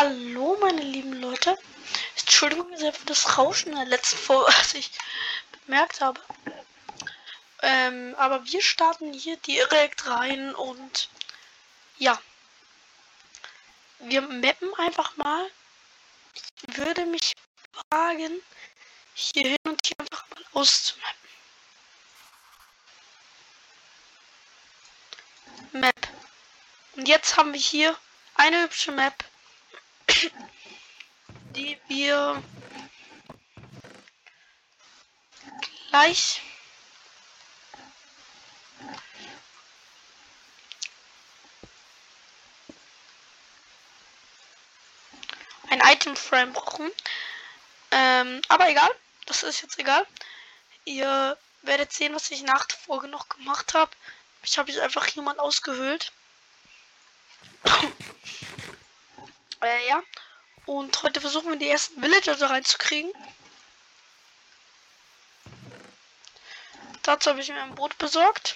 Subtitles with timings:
[0.00, 1.58] Hallo meine lieben Leute.
[2.16, 4.92] Entschuldigung sehr für das Rauschen der letzten Folge, was ich
[5.66, 6.20] bemerkt habe.
[7.62, 11.08] Ähm, aber wir starten hier direkt rein und
[11.96, 12.16] ja.
[13.98, 15.50] Wir mappen einfach mal.
[16.32, 17.32] Ich würde mich
[17.90, 18.40] fragen,
[19.14, 21.28] hier hin und hier einfach mal auszumappen.
[25.72, 26.08] Map.
[26.94, 27.98] Und jetzt haben wir hier
[28.36, 29.27] eine hübsche Map
[31.54, 32.42] die wir
[35.90, 36.40] gleich
[45.70, 46.90] ein Item Frame brauchen.
[47.90, 48.90] Ähm, aber egal,
[49.26, 50.06] das ist jetzt egal.
[50.84, 53.90] Ihr werdet sehen, was ich nach der Folge noch gemacht habe.
[54.42, 56.12] Ich habe jetzt einfach jemand ausgehöhlt.
[59.62, 60.02] äh, ja.
[60.68, 63.10] Und heute versuchen wir die ersten Villager da reinzukriegen.
[67.04, 68.54] Dazu habe ich mir ein Boot besorgt.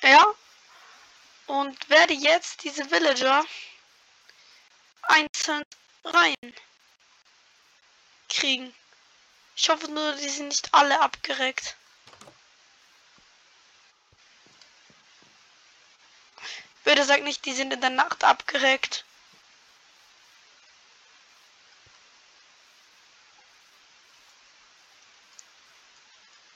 [0.00, 0.24] Ja.
[1.48, 3.44] Und werde jetzt diese Villager
[5.02, 5.64] einzeln
[6.04, 6.54] rein
[8.28, 8.72] kriegen.
[9.56, 11.74] Ich hoffe nur, die sind nicht alle abgereckt.
[16.86, 19.04] Würde sagt nicht, die sind in der Nacht abgereckt.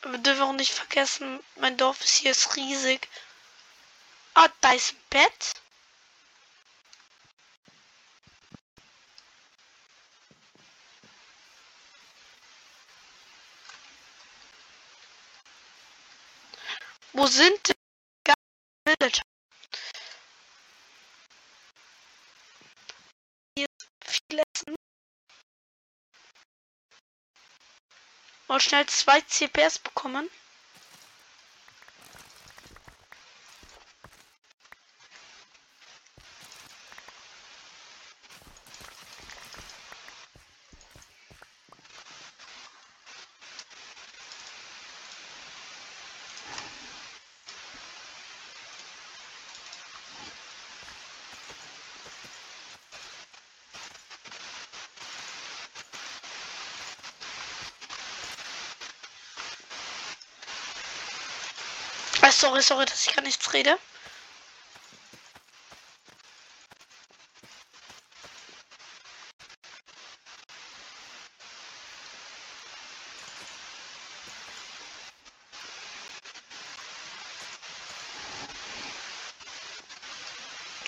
[0.03, 3.09] Wir dürfen auch nicht vergessen, mein Dorf ist hier ist riesig.
[4.35, 5.55] Ah, da ist ein Bett.
[17.13, 17.75] Wo sind die
[18.87, 19.30] Villager?
[28.51, 30.29] Mal schnell zwei CPS bekommen.
[62.33, 63.79] Sorry, sorry, dass ich gar nichts rede.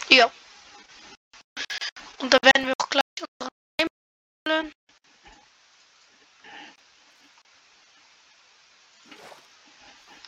[0.09, 0.31] Ja.
[2.19, 4.75] Und da werden wir auch gleich unsere Heimholen.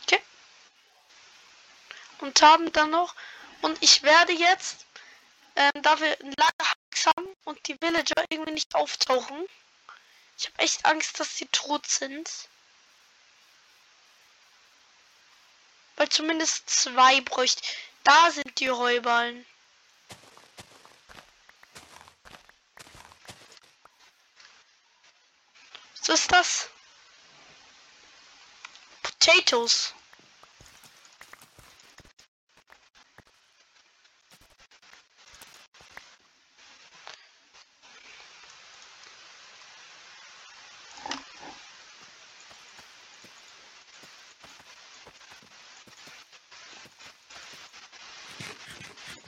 [0.03, 0.21] Okay.
[2.25, 3.13] Und haben dann noch.
[3.61, 4.87] Und ich werde jetzt,
[5.55, 9.45] ähm, da wir Lagerhax haben und die Villager irgendwie nicht auftauchen.
[10.35, 12.27] Ich habe echt Angst, dass sie tot sind.
[15.97, 17.61] Weil zumindest zwei bräuchte.
[18.03, 19.45] Da sind die Heuballen.
[25.99, 26.69] Was ist das?
[29.03, 29.93] Potatoes.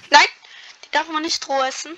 [0.10, 0.28] Nein,
[0.86, 1.96] die darf man nicht roh essen.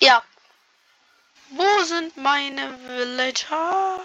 [0.00, 0.22] Ja.
[1.48, 4.00] Wo sind meine Villager?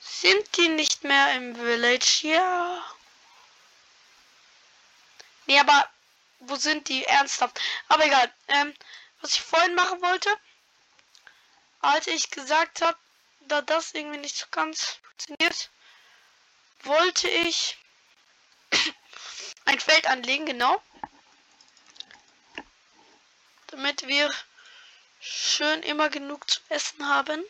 [0.00, 2.20] Sind die nicht mehr im Village?
[2.22, 2.95] Ja.
[5.46, 5.88] Nee, aber
[6.40, 7.04] wo sind die?
[7.04, 7.60] Ernsthaft.
[7.88, 8.32] Aber egal.
[8.48, 8.74] Ähm,
[9.20, 10.30] was ich vorhin machen wollte,
[11.80, 12.98] als ich gesagt habe,
[13.40, 15.70] da das irgendwie nicht so ganz funktioniert,
[16.82, 17.78] wollte ich
[19.64, 20.82] ein Feld anlegen, genau.
[23.68, 24.32] Damit wir
[25.20, 27.44] schön immer genug zu essen haben.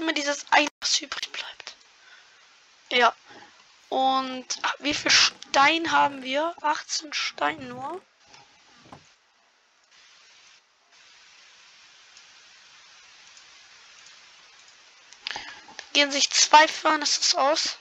[0.00, 1.76] Immer dieses eine, was übrig bleibt.
[2.90, 3.14] Ja.
[3.88, 4.46] Und
[4.78, 6.54] wie viel Stein haben wir?
[6.62, 8.00] 18 Stein nur.
[15.92, 17.78] gehen sich zwei Furnaces aus.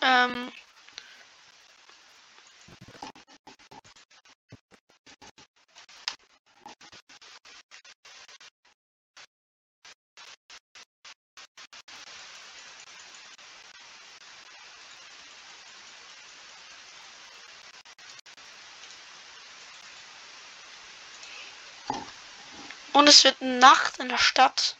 [0.00, 0.52] Ähm
[22.92, 24.76] Und es wird Nacht in der Stadt.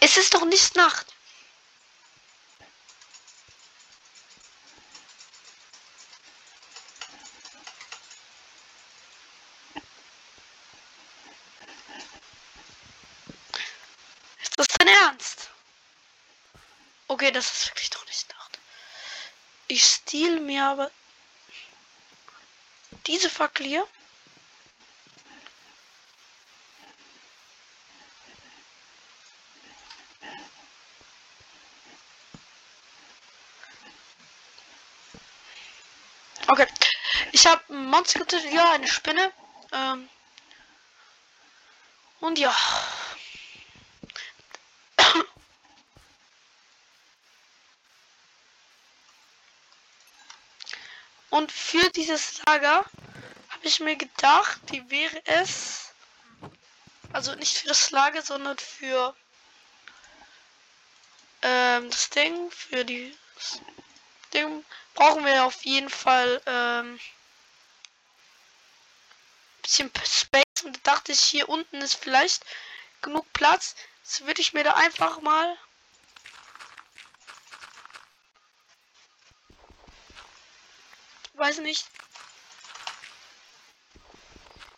[0.00, 1.11] Es ist doch nicht Nacht.
[17.12, 18.58] Okay, das ist wirklich doch nicht Nacht.
[19.68, 20.90] Ich steal mir aber
[23.06, 23.86] diese Fackel hier.
[36.48, 36.66] Okay.
[37.32, 39.32] Ich habe ein Monster getötet, ja, eine Spinne.
[39.72, 40.08] Ähm
[42.20, 42.54] und ja.
[51.32, 52.84] Und für dieses Lager
[53.48, 55.94] habe ich mir gedacht, wie wäre es,
[57.14, 59.16] also nicht für das Lager, sondern für
[61.40, 63.16] ähm, das Ding, für die
[64.34, 64.62] Ding
[64.92, 67.00] brauchen wir auf jeden Fall ähm,
[69.62, 72.44] bisschen Space und da dachte ich, hier unten ist vielleicht
[73.00, 73.74] genug Platz.
[74.02, 75.56] So würde ich mir da einfach mal
[81.42, 81.84] weiß nicht.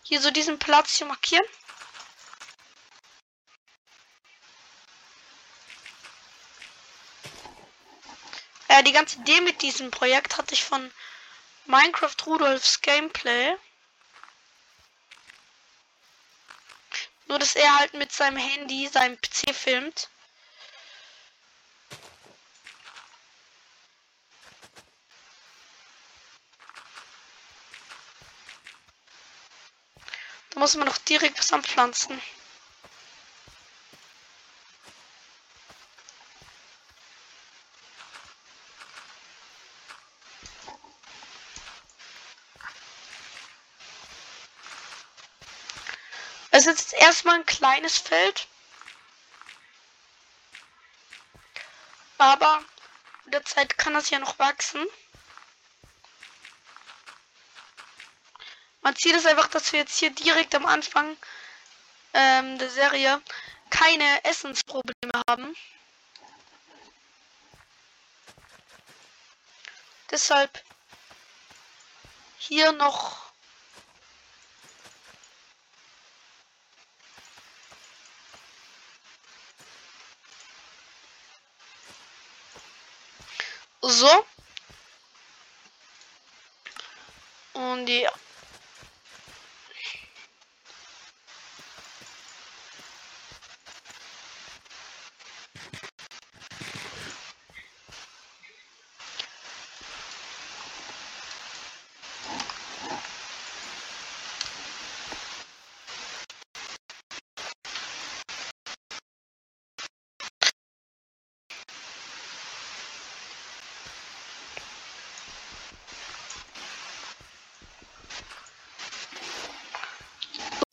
[0.03, 1.45] Hier so diesen Platz hier markieren.
[8.69, 10.91] Äh, die ganze Idee mit diesem Projekt hatte ich von
[11.67, 13.55] Minecraft Rudolfs Gameplay.
[17.27, 20.09] Nur, dass er halt mit seinem Handy seinem PC filmt.
[30.55, 32.23] Da muss man noch direkt was anpflanzen.
[46.53, 48.47] Es ist jetzt erstmal ein kleines Feld.
[52.19, 52.63] Aber
[53.25, 54.87] mit der Zeit kann das ja noch wachsen.
[58.85, 61.17] Mein Ziel ist einfach, dass wir jetzt hier direkt am Anfang
[62.13, 63.23] ähm, der Serie
[63.71, 65.57] keine Essensprobleme haben.
[70.11, 70.63] Deshalb
[72.37, 73.33] hier noch
[83.81, 84.27] so
[87.55, 88.13] und ja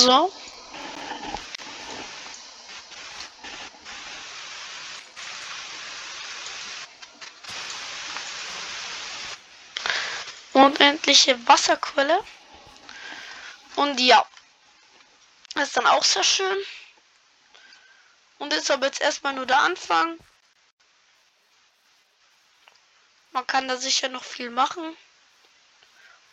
[0.02, 0.34] So.
[10.54, 12.24] Unendliche Wasserquelle.
[13.76, 14.26] Und ja.
[15.54, 16.58] Das ist dann auch sehr schön.
[18.40, 20.18] Und ist aber jetzt erstmal nur der Anfang.
[23.34, 24.98] Man kann da sicher noch viel machen.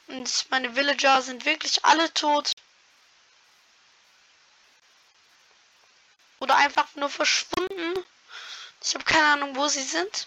[0.07, 2.55] Und meine Villager sind wirklich alle tot.
[6.49, 8.03] Oder einfach nur verschwunden.
[8.83, 10.27] Ich habe keine Ahnung, wo sie sind.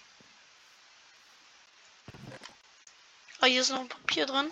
[3.39, 4.51] Ah, hier ist noch ein Papier drin.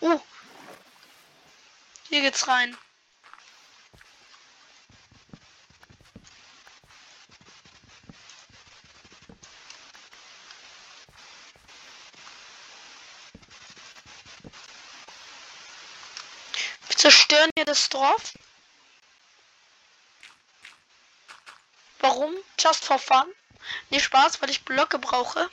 [0.00, 0.20] Oh.
[2.08, 2.76] Hier geht's rein.
[16.88, 18.32] Wir zerstören hier das Dorf.
[21.98, 22.34] Warum?
[22.58, 23.30] Just for fun.
[23.90, 25.50] Nicht Spaß, weil ich Blöcke brauche.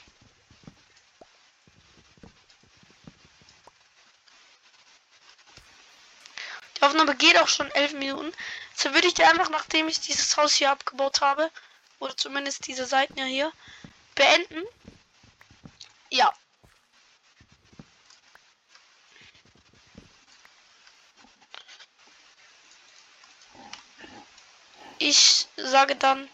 [6.77, 8.31] Die Aufnahme geht auch schon elf Minuten.
[8.73, 11.51] So würde ich dir einfach, nachdem ich dieses Haus hier abgebaut habe,
[11.99, 13.51] oder zumindest diese Seiten ja hier,
[14.15, 14.63] beenden.
[16.09, 16.31] Ja.
[25.03, 26.29] Ich sage dann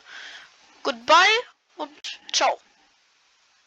[0.84, 1.16] Goodbye
[1.78, 2.60] und ciao.